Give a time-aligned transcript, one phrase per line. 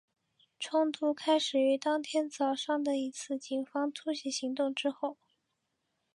[0.59, 5.15] 冲突开始于当天早上的一次警方突袭行动之后。